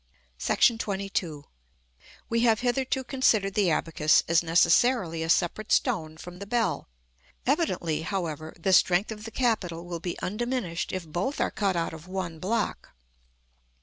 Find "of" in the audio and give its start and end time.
9.11-9.25, 11.93-12.07